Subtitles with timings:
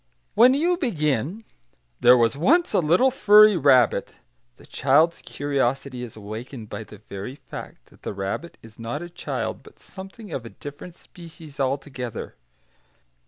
[0.33, 1.43] When you begin,
[1.99, 4.15] "There was once a little furry rabbit,"
[4.55, 9.11] the child's curiosity is awakened by the very fact that the rabbit is not a
[9.11, 12.33] child, but something of a different species altogether.